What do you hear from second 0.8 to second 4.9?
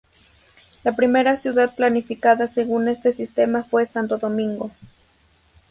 La primera ciudad planificada según este sistema fue Santo Domingo.